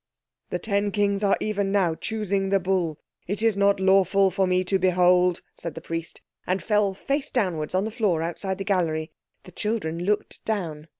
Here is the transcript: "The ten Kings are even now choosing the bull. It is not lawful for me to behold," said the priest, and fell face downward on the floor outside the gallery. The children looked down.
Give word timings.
"The 0.49 0.57
ten 0.57 0.89
Kings 0.89 1.23
are 1.23 1.37
even 1.39 1.71
now 1.71 1.93
choosing 1.93 2.49
the 2.49 2.59
bull. 2.59 2.99
It 3.27 3.43
is 3.43 3.55
not 3.55 3.79
lawful 3.79 4.31
for 4.31 4.47
me 4.47 4.63
to 4.63 4.79
behold," 4.79 5.43
said 5.55 5.75
the 5.75 5.79
priest, 5.79 6.21
and 6.47 6.63
fell 6.63 6.95
face 6.95 7.29
downward 7.29 7.75
on 7.75 7.85
the 7.85 7.91
floor 7.91 8.23
outside 8.23 8.57
the 8.57 8.63
gallery. 8.63 9.11
The 9.43 9.51
children 9.51 9.99
looked 10.05 10.43
down. 10.43 10.87